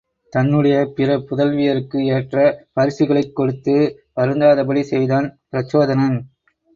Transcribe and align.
தன்னுடைய 0.33 0.85
பிற 0.95 1.17
புதல்வியருக்கு 1.17 1.99
ஏற்ற 2.07 2.37
பரிசுகளைக் 2.73 3.35
கொடுத்து 3.35 3.75
வருந்தாதபடி 4.15 4.81
செய்தான் 4.83 5.39
பிரச்சோதனன். 5.51 6.17